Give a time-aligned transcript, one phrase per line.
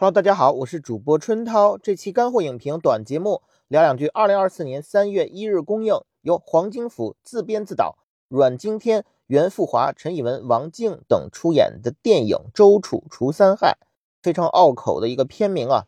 [0.00, 1.76] Hello，大家好，我是主播春涛。
[1.76, 4.06] 这期干货影评短节目聊两句。
[4.06, 13.76] 二零二四年三月一日公映，由黄金甫自编自导，阮经天、袁富华、陈以文、王静等出演的电影《周楚除三害》，
[14.22, 15.84] 非常拗口的一个片名啊！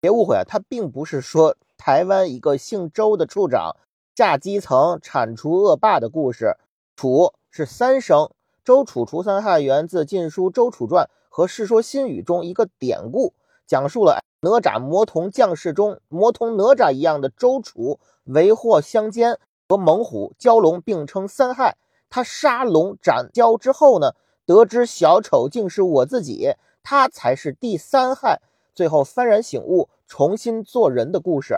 [0.00, 3.74] 别误会啊，它并不是说台湾一个姓周的处长
[4.14, 6.56] 下基层铲除恶霸的故事。
[6.94, 8.30] 楚是三声，
[8.64, 13.34] 周楚除三害源自《晋书·周楚传》和《世说新语》中一个典故。
[13.66, 19.38] 讲述了哪吒魔童降世中，魔童哪吒一样的周楚为祸相奸，
[19.68, 21.76] 和猛虎蛟龙并称三害。
[22.08, 24.12] 他杀龙斩蛟之后呢，
[24.44, 28.40] 得知小丑竟是我自己，他才是第三害。
[28.74, 31.56] 最后幡然醒悟，重新做人的故事。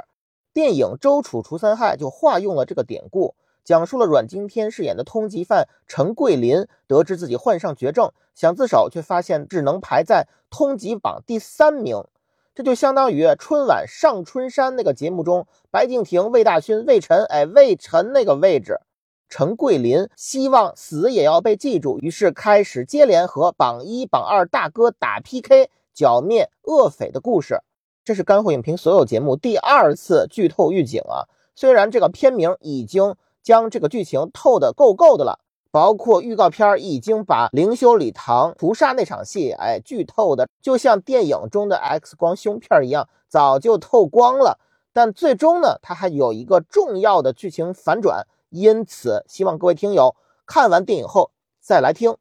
[0.54, 3.34] 电影《周楚除三害》就化用了这个典故，
[3.68, 10.26] 讲述了阮经天饰演的通缉犯陈桂林，得知自己患上绝症，想自首，却发现只能排在。
[10.48, 12.02] 通缉榜第三名，
[12.54, 18.80] 这就相当于春晚上春山那个节目中，白敬亭、魏大勋、魏晨，哎，魏晨那个位置。
[19.28, 27.60] 陈桂林希望死也要被记住，于是开始接连和榜一、榜二大哥打 PK，剿灭恶匪的故事。
[28.02, 31.28] 这是干货影评所有节目第二次剧透预警啊！
[31.54, 33.14] 虽然这个片名已经
[33.48, 35.40] 将这个剧情透得够够的了。
[35.70, 44.58] 包括预告片已经把灵修礼堂屠杀那场戏，哎，剧透的就像电影中的 X 光胸片一样，早就透光了。
[44.92, 52.16] 但最终呢，它还有一个重要的剧情反转，因此希望各位听友看完电影后再来听。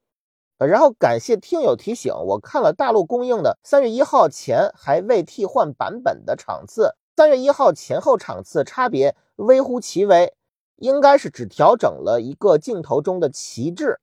[0.57, 10.33] 然后感谢听友提醒，我看了大陆公映的三月一号前还未替换版本的场次，三月一号前后场次差别微乎其微。
[10.77, 13.99] 应该是只调整了一个镜头中的旗帜，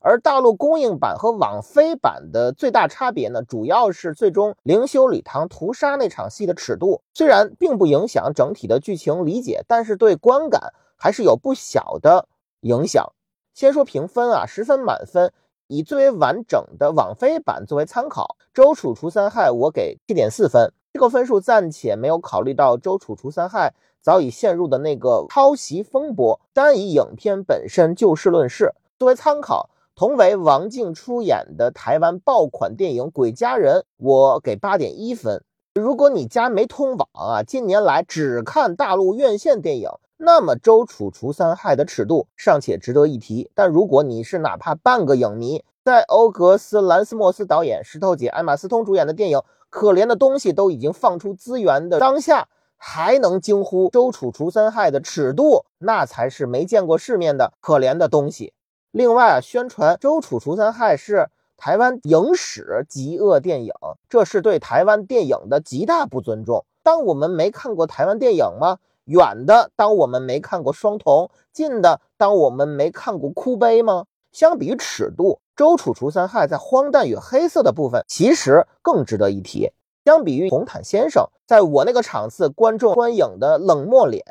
[0.00, 12.28] 而大陆公映版和网飞版的最大差别呢，主要是最终灵修礼堂屠杀那场戏的尺度，虽然并不影响整体的剧情理解，但是对观感还是有不小的
[12.60, 13.12] 影响。
[13.54, 15.32] 先说评分啊，十分满分，
[15.68, 23.68] 以最为完整的网飞版作为参考，《周楚除三害》我给七点四分，这个分数暂且没有考虑到《周楚除三害》。
[24.06, 28.72] 早已陷入的那个抄袭风波，单以影片本身就事论事。
[29.00, 35.42] 作为参考，同为王静出演的台湾爆款电影《鬼家人》，我给八点一分。
[35.74, 43.50] 如果你家没通网啊，近年来只看大陆院线电影，那么周楚除三害的尺度尚且值得一提。
[43.56, 49.38] 但如果你是哪怕半个影迷，在欧格斯·兰斯莫斯导演、石头姐艾玛斯通主演的电影
[49.68, 52.46] 《可怜的东西》都已经放出资源的当下。
[52.76, 58.52] 还能惊呼周楚除三害的尺度，那才是没见过世面的可怜的东西。
[58.90, 63.72] 另外啊，宣传周楚除三害是台湾影史极恶电影，
[64.08, 66.64] 这是对台湾电影的极大不尊重。
[66.82, 68.78] 当我们没看过台湾电影吗？
[69.04, 74.06] 远的当我们没看过双瞳，近的当我们没看过哭悲吗？
[74.32, 79.70] 相比尺度，周楚除三害在荒诞与黑色的部分其实更值得一提。
[80.06, 84.22] 相比于红毯先生，在我那个场次观众观影的冷漠脸，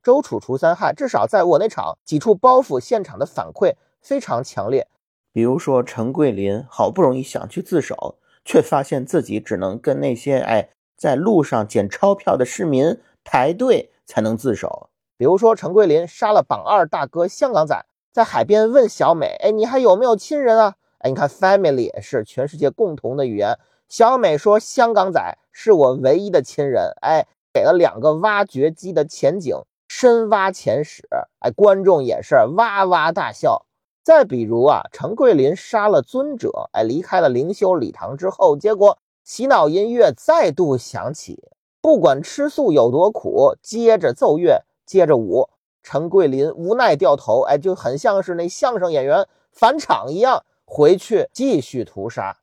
[0.00, 4.86] 周楚除三害至少在我那场几处包袱现场的反馈非常强烈。
[5.32, 8.14] 比如说陈桂林好不容易想去自首，
[8.44, 14.88] 却发现自己只能跟那些哎在路上捡钞票的市民排队才能自首。
[15.16, 20.74] 比如说陈桂林杀了榜二大哥香港仔，在海边问小美，哎你还有没有亲人啊？
[20.98, 23.58] 哎你看 family 也是全世界共同的语言。
[23.88, 31.08] 小美说：“香港仔是我唯一的亲人。”哎，给了两个挖掘机的前景，深挖前史。
[31.38, 33.64] 哎，观众也是哇哇大笑。
[34.04, 41.42] 再比如啊，陈桂林杀了尊者，哎，离开了灵修礼堂之后，结果洗脑音乐再度响起。
[41.80, 45.48] 不管吃素有多苦，接着奏乐，接着舞。
[45.82, 52.36] 陈桂林无奈掉头，哎，就很像是那相声演员返场一样，回去继续屠杀。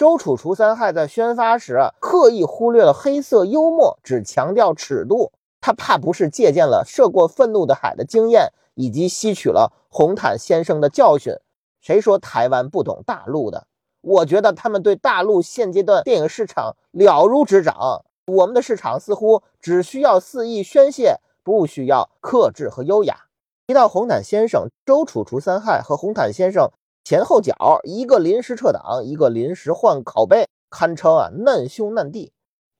[0.00, 5.30] 周楚除三害在宣发时刻意忽略了黑色幽默，只强调尺度。
[5.60, 11.34] 他怕不是借鉴了涉过愤怒的海的经验，以及吸取了红毯先生的教训。
[11.82, 13.66] 谁说台湾不懂大陆的？
[14.00, 18.02] 我觉得他们对大陆现阶段电影市场了如指掌。
[18.24, 23.24] 我们的市场似乎只需要肆意宣泄，不需要克制和优雅。
[23.66, 26.70] 提到红毯先生，周楚除三害和红毯先生。
[27.10, 32.30] 前后脚，一个临时撤档，一个临时换拷贝，堪称啊难兄难弟。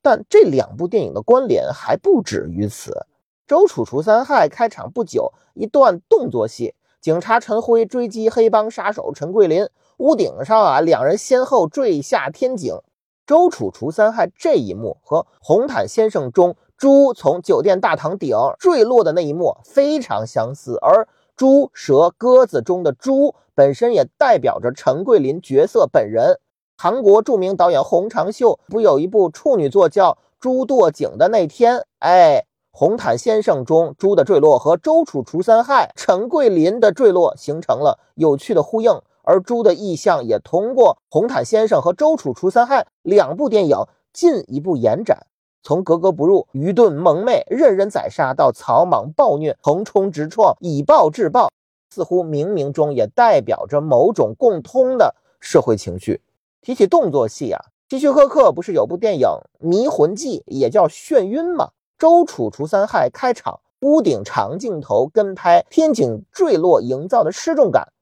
[0.03, 3.09] 但这两部电影的关联还不止于此。
[3.49, 12.79] 周楚除三害开场不久，一段动作戏，警察陈辉追击黑帮杀手陈桂林，屋顶上啊，两人先后坠下天井。
[13.27, 21.09] 周楚除三害这一幕和《红毯先生》中猪从酒店大堂顶坠落的那一幕非常相似，而
[21.41, 26.39] 猪蛇鸽子中的猪本身也代表着陈桂林角色本人。
[26.77, 31.77] 韩国著名导演洪长秀不有一部处女作叫《猪堕井的那天》？
[32.01, 32.41] 哎，
[32.71, 45.27] 《红毯先生》中猪的坠落和周楚除三害陈桂林的坠落形成了有趣的呼应，而猪的意象也通过《红毯先生》和周楚除三害两部电影进一步延展。
[45.63, 51.51] 从格格不入、愚钝蒙昧、任人宰杀，到草莽暴虐、横冲直撞、以暴制暴，
[51.91, 56.23] 似乎冥冥中也代表着某种共通的社会情绪。
[56.63, 59.27] 提起动作戏啊，希区柯克不是有部电影
[59.59, 61.71] 《迷魂记》，也叫《眩晕》吗？
[61.99, 67.93] 周楚除三害开场，屋顶长镜头跟拍天井坠落营造的失重感，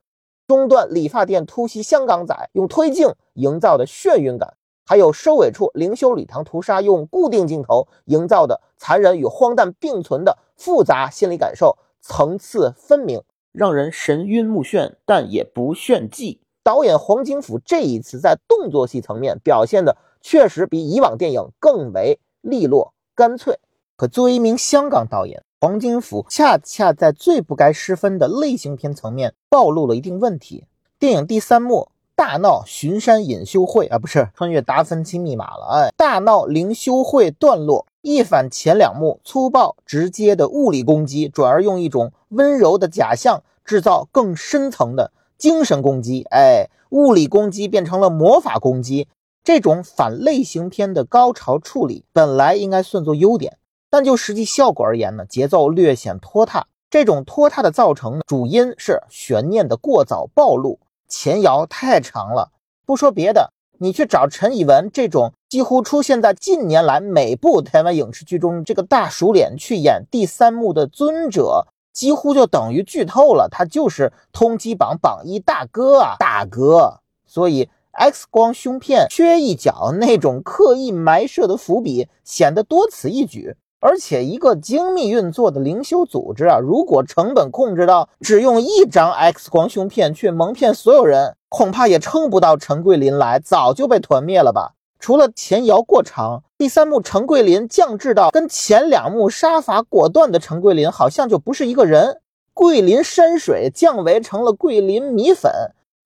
[0.46, 4.54] 中段理发店突袭香港仔用推镜营造的眩晕感，
[4.88, 16.40] 还有收尾处灵修礼堂屠杀用固定镜头营造的残忍与荒诞并存的复杂心理感受，层次分明，让人神晕目眩，但也不炫技。
[16.62, 23.58] 导演黄金甫这一次在动作戏层面表现的确实比以往电影更为利落干脆。
[23.94, 30.64] 可作为一名香港导演，黄金甫恰恰在最不该失分的类型片层面暴露了一定问题。
[30.98, 45.12] 电影第三幕大闹巡山隐修会啊，不是穿越达芬奇密码了，哎，大闹灵修会段落一反前两幕粗暴直接的物理攻击，转而用一种温柔的假象制造更深层的。
[45.36, 49.06] 精神攻击，哎，物理攻击变成了魔法攻击，
[49.44, 56.66] 这种反类型片的高潮处理本来应该算作优点，但就实际效果而言呢，节奏略显拖沓。
[56.90, 62.52] 这种拖沓的造成主因是悬念的过早暴露，前摇太长了。
[62.86, 71.66] 不说别的，你去找陈以文这种几乎出现在近年来每部台湾影视剧中这个大熟脸去演第三幕的尊者。
[71.90, 77.00] 几乎就等于剧透了，他就是通缉榜榜一大哥啊，大哥！
[77.26, 83.56] 所以 X 光胸片缺一角那种刻意埋设的伏笔显得多此一举。
[83.80, 94.72] 而且一个精密运作的灵修组织啊，如果成本控制到只用一张 X 光胸片去蒙骗所有人，恐怕也撑不到陈桂林来，早就被团灭了吧。
[94.98, 102.20] 除了前摇过长，第三幕陈桂林降智到跟前两幕杀伐果断的陈桂林好像就不是一个人。
[102.52, 105.52] 桂林山水降维成了桂林米粉，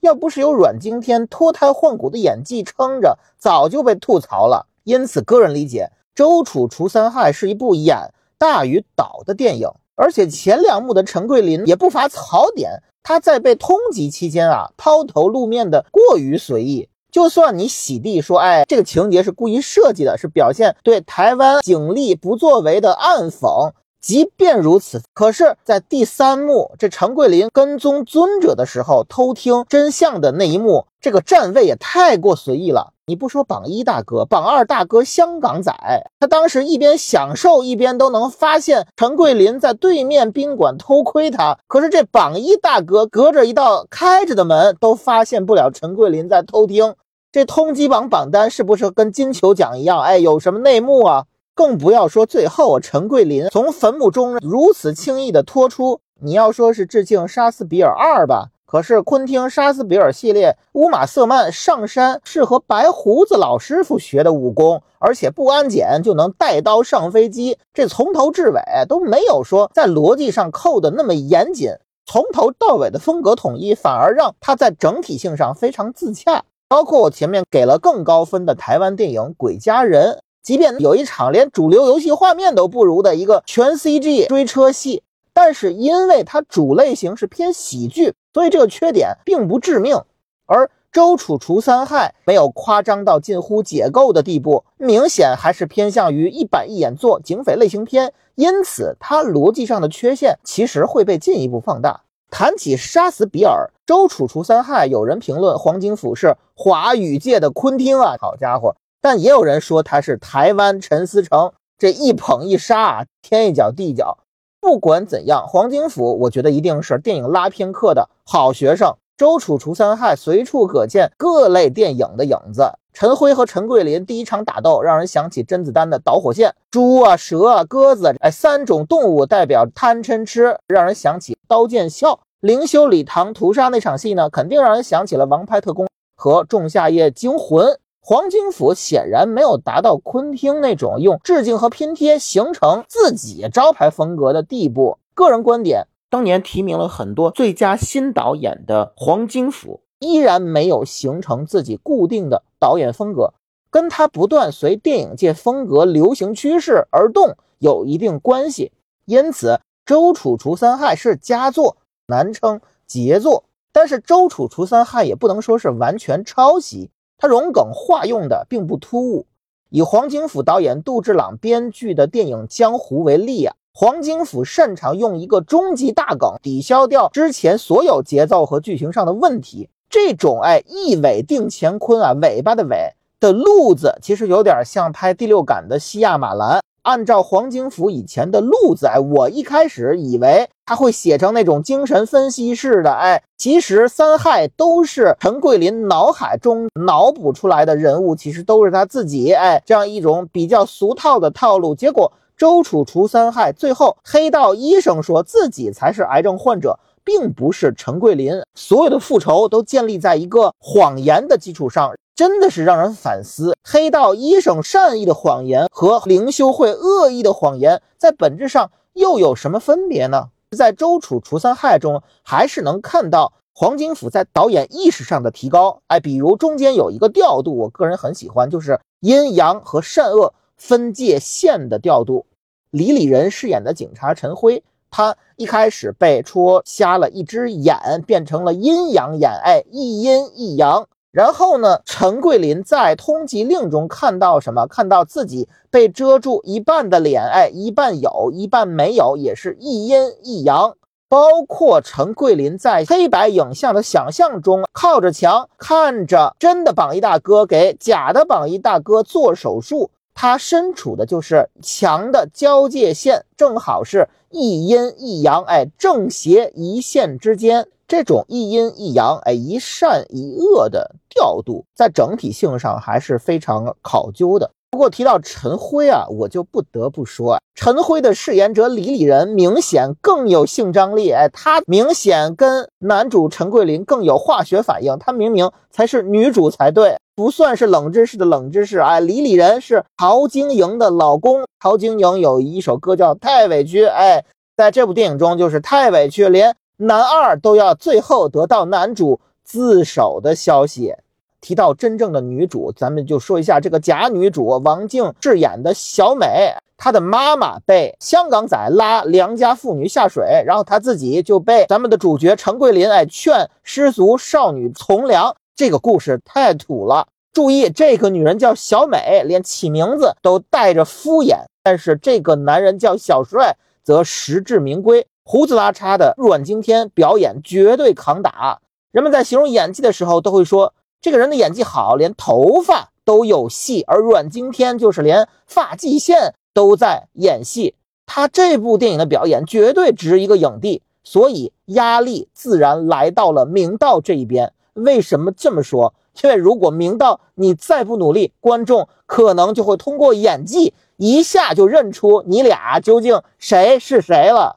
[0.00, 4.66] 要不是有阮经天脱胎换骨的演技撑着，早就被吐槽了。
[4.84, 12.82] 因此，个人理解，《周楚除三害》是一部演大于导的电影，而且前两幕的陈桂林也不乏槽点。
[13.02, 16.88] 他在被通缉期间啊，抛头露面的过于随意。
[17.10, 23.72] 就算你洗地说，哎，这个情节是故意设计的，是表现对台湾警力不作为的暗讽。
[24.02, 32.92] 即便如此，可是，在第三幕这陈桂林跟踪尊者的时候，偷听真相的那一幕，这个站位也太过随意了。
[33.06, 35.72] 你不说榜一大哥，榜二大哥香港仔，
[36.18, 41.58] 他当时一边享受，一边都能发现陈桂林在对面宾馆偷窥他。
[41.68, 46.96] 可是这榜一大哥隔着一道开着的门，都发现不了陈桂林在偷听。
[47.30, 50.00] 这通缉榜榜单是不是跟金球奖一样？
[50.00, 51.24] 哎，有什么内幕啊？
[51.54, 56.00] 更不要说最后陈桂林从坟墓中如此轻易的拖出。
[56.20, 58.48] 你要说是致敬杀死比尔二吧？
[58.64, 71.72] 可是昆汀杀死比尔系列，乌玛瑟曼上山是和白胡子老师傅学的武功，而且不安检就能带刀上飞机，这从头至尾都没有说在逻辑上扣的那么严谨，
[72.06, 76.44] 从头到尾的风格统一，反而让他在整体性上非常自洽。
[76.66, 90.02] 包括我前面给了更高分的台湾电影《鬼家人》，即便有一场连主流游戏画面都不如的一个全 CG 追车戏，但是因为它主类型是偏喜剧，所以这个缺点并不致命。
[90.46, 102.02] 而周楚除三害没有夸张到近乎解构的地步，明显还是偏向于一板一眼做警匪类型片，因此它逻辑上的缺陷其实会被进一步放大。
[102.30, 108.74] 谈起杀死比尔，周楚除三害，有人评论黄金甫是华语界的昆汀啊，好家伙！
[109.02, 114.16] 但也有人说他是台湾陈思诚，这一捧一杀啊，天一脚地一脚。
[114.60, 118.94] 不管怎样，黄金府我觉得一定是电影拉片课的好学生。
[119.16, 122.72] 周楚除三害随处可见各类电影的影子。
[122.92, 126.54] 陈辉和陈桂林第一场打斗，让人想起甄子丹的导火线。
[126.70, 132.20] 猪啊、蛇啊、鸽子，哎，三种动物代表贪嗔痴，让人想起刀剑笑。
[132.40, 137.66] 灵修礼堂屠杀那场戏呢，肯定让人想起了《王牌特工》和《仲夏夜惊魂》。
[138.04, 144.98] 黄金甫显然没有达到昆汀那种用致敬和拼贴形成自己招牌风格的地步。
[145.14, 153.34] 个人观点，当年提名了很多最佳新导演的黄金甫，依然没有形成自己固定的导演风格，
[153.70, 158.72] 跟他不断随电影界风格流行趋势而动有一定关系。
[159.04, 159.50] 因此，
[159.86, 161.76] 《周楚除三害》是佳作，
[162.08, 163.44] 难称杰作。
[163.72, 166.90] 但是，《周楚除三害》也不能说是完全抄袭。
[167.22, 169.26] 他融梗化用的并不突兀。
[169.70, 179.70] 以黄景甫导演、杜志朗编剧的电影《江湖》为例啊，黄景甫擅长用一个终极大梗抵消掉之前所有节奏和剧情上的问题。
[179.88, 186.60] 这种哎一尾定乾坤啊，尾巴的尾的路子，其实有点像拍第六感的西亚马兰。
[186.82, 201.72] 按照黄金甫以前的路子，哎，我一开始以为他会写成那种精神分析式的，哎，其实三害都是陈桂林脑海中脑补出来的人物，其实都是他自己，哎，这样一种比较俗套的套路。
[201.74, 211.92] 结果周楚除三害，最后黑道医生说自己才是癌症患者，并不是陈桂林，所有的复仇都建立在一个谎言的基础上。
[212.14, 220.28] 真的是让人反思，黑道医生善意的谎言和灵修会恶意的谎言，在本质上又有什么分别呢？
[220.56, 225.80] 在周楚除三害中，还是能看到黄金甫在导演意识上的提高。
[225.86, 232.26] 哎，比如中间有一个调度，我个人很喜欢，就是阴阳和善恶分界线的调度。
[232.70, 240.86] 李李仁饰演的警察陈辉，他一开始被戳瞎了一只眼，变成了阴阳眼，哎，一阴一阳。
[241.12, 241.80] 然后呢？
[241.84, 244.66] 陈桂林在通缉令中看到什么？
[244.66, 250.74] 看到自己被遮住一半的脸，哎，一半有，一半没有，也是一阴一阳。
[251.10, 267.68] 包括陈桂林在黑白影像的想象中，靠着墙看着真的榜一大哥给假的榜一大哥做手术，他身处的就是墙的交界线，正好是一阴一阳，哎，正邪一线之间。
[267.92, 274.50] 这种一阴一阳，哎，一善一恶的调度，在整体性上还是非常考究的。
[274.70, 294.24] 不过提到陈辉啊，我就不得不说，陈辉的饰演者李李仁明显更有性张力，哎，他明显跟男主陈桂林更有化学反应，他明明才是女主才对，不算是冷知识的冷知识，哎，李李仁是陶晶莹的老公，陶晶莹有一首歌叫《太委屈》，哎，
[294.56, 296.56] 在这部电影中就是太委屈，连。
[296.82, 300.94] 男二都要最后得到男主自首的消息。
[301.40, 306.54] 提到真正的女主，咱们就说一下这个假女主王静饰演的小美。
[306.76, 315.34] 她的妈妈被香港仔拉良家妇女下水，然后她自己就被咱们的主角陈桂林哎劝失足少女从良。
[315.54, 317.06] 这个故事太土了。
[317.32, 321.44] 注意，这个女人叫小美，连起名字都带着敷衍。
[321.62, 325.06] 但是这个男人叫小帅，则实至名归。
[325.24, 328.60] 胡子拉碴的阮经天表演绝对扛打，
[328.90, 333.84] 人们在形容演技的时候都会说这个人的演技好，连头发都有戏。
[333.86, 344.52] 而阮经天就是连发际线都在演戏，他这部电影的表演绝对值一个影帝，所以压力自然来到了明道这一边。
[344.74, 345.94] 为什么这么说？
[346.22, 354.56] 因为如果明道你再不努力，观众可能就会通过演技一下就认出你俩究竟谁是谁了。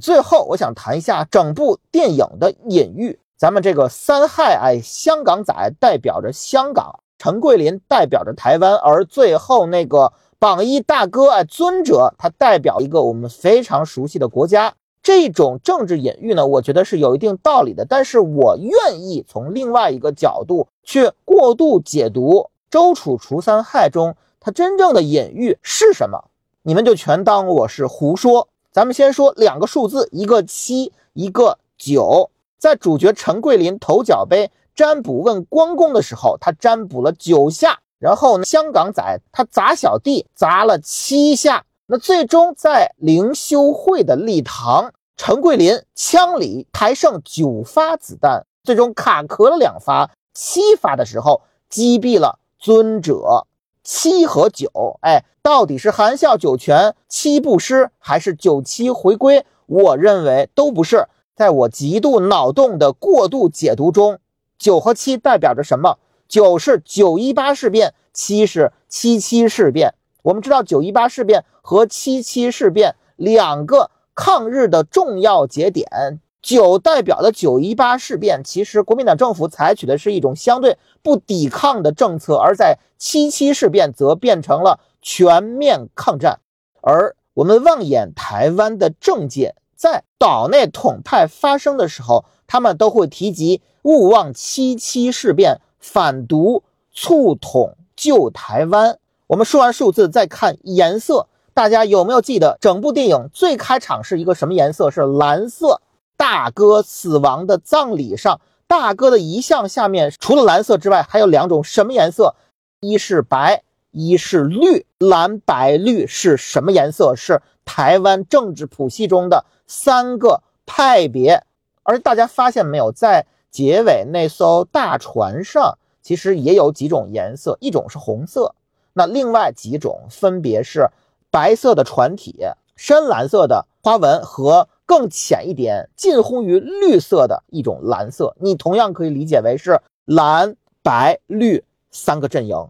[0.00, 3.18] 最后，我想谈一下整部电影的隐喻。
[3.36, 14.72] 咱们这个三害，哎，香港仔代表着香港，陈桂林代表着台湾，而最后那个榜一大哥，哎，尊者，他代表一个我们非常熟悉的国家。
[15.02, 17.84] 这种政治隐喻呢，我觉得是有一定道理的。
[17.84, 26.30] 但是我愿意从另外一个角度去过度解读周楚除三害中它真正的隐喻是什么，
[26.62, 28.48] 你们就全当我是胡说。
[28.74, 32.28] 咱们先说两个数字，一个七，一个九。
[32.58, 37.78] 在主角陈桂林头脚杯占卜问关公的时候，他占卜了九下。
[38.00, 41.64] 然后呢，香港仔他砸小弟砸了七下。
[41.86, 53.46] 那最终在灵修会的礼堂，陈桂林枪里还剩九发子弹，最终卡壳了两发，七发的时候击毙了尊者。
[53.84, 59.44] 七和九，哎，到底是含笑九泉七不失，还是九七回归？
[59.66, 61.06] 我认为都不是。
[61.36, 64.18] 在我极度脑洞的过度解读中，
[64.56, 65.98] 九和七代表着什么？
[66.26, 69.94] 九是九一八事变，七是七七事变。
[70.22, 86.40] 我们知道九一八事变和七七事变两个抗日的重要节点，九代表的九一八事变，其实国民党政府采取的是一种相对不抵抗的政策，而在七七事变则变成了全面抗战。
[86.82, 98.98] 而我们望眼台湾的政界，在岛内统派发生的时候，他们都会提及勿忘七七事变，反独促统救台湾。
[99.28, 104.90] 我们说完数字，再看颜色，大家有没有记得整部电影最开场是一个什么颜色？
[104.90, 105.80] 是蓝色。
[106.16, 112.34] 大哥死亡的葬礼上，大哥的遗像下面除了蓝色之外，还有两种什么颜色？
[112.80, 114.86] 一是白，一是绿。
[114.98, 117.14] 蓝白绿是什么颜色？
[117.16, 121.44] 是台湾政治谱系中的三个派别。
[121.82, 128.54] 而大家发现没有，在结尾那艘大船上，其实也有几种颜色，一种是红色，
[128.92, 130.88] 那另外几种分别是
[131.30, 134.68] 白色的船体、深蓝色的花纹和。
[134.86, 142.68] 更浅一点，近乎于绿色的一种蓝色，你同样可以理解为是蓝白绿三个阵营。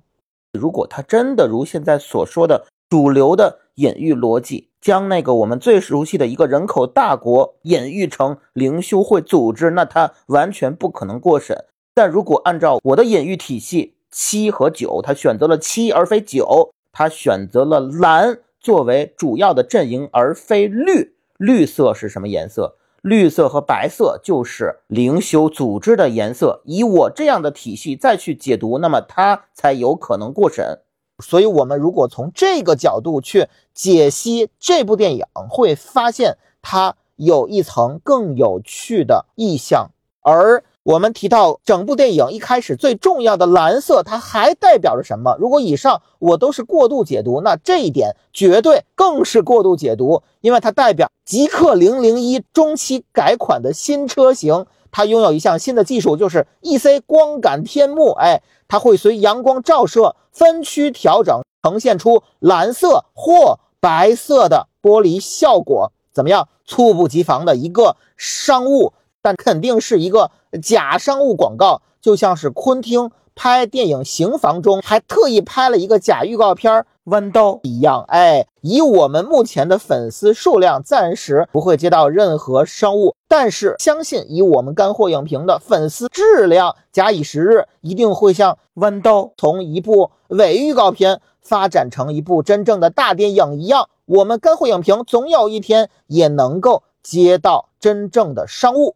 [0.53, 11.65] 如果他真的如现在所说的主流的隐喻逻辑，将那个我们最熟悉的一个人口大国隐喻成灵修会组织，那他完全不可能过审。
[11.95, 21.14] 但如果按照我的隐喻体系，七和九，他选择了七而非九，他选择了蓝作为主要的阵营而非绿。
[21.39, 22.77] 绿色是什么颜色？
[23.03, 26.63] 绿色和白色就是灵修组织的颜色。
[26.65, 30.81] 以我这样的体系再去解读，那么它才有可能过审。
[31.23, 39.91] 所以，我们如果从这个角度去解析这部电影，会发现它有一层更有趣的意象，
[40.23, 40.65] 而。
[40.85, 45.35] 我们提到整部电影一开始最重要的蓝色，它还代表着什么？
[45.41, 58.11] 如果以上我都是过度解读，那这一点绝对更是过度解读，因为它代表极氪零零一中期改款的新车型，它拥有一项新的技术，就是 EC 光感天幕。
[58.11, 65.93] 哎，它会随阳光照射分区调整，呈现出蓝色或白色的玻璃效果。
[66.13, 66.47] 怎么样？
[66.67, 68.93] 猝不及防的一个商务。
[69.25, 70.31] 但肯定是一个
[70.63, 76.71] 假商务广告，就像是昆汀拍电影《刑房》中还特意拍了一个假预告片
[77.05, 78.05] 《弯刀》一样。
[78.09, 98.95] 哎，以我们目前的粉丝数量，暂时不会接到任何商务，但是相信以我们干货影评的粉丝质量，假以时日，一定会像《弯刀》从一部伪预告片发展成一部真正的大电影一样，我们干货影评总有一天也能够接到真正的商务。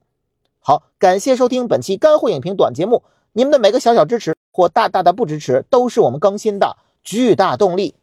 [0.68, 3.02] 好，感谢收听本期干货影评短节目。
[3.32, 7.94] 你们的每个小小支持或大大的不支持，都是我们更新的巨大动力。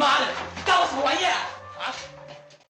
[0.00, 0.26] 妈的！
[0.64, 1.49] 搞什么玩意儿？